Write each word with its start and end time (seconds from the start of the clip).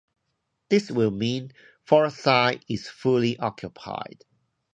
This 0.69 0.89
will 0.89 1.11
mean 1.11 1.53
Forestside 1.87 2.63
is 2.67 2.89
fully 2.89 3.37
occupied. 3.37 4.25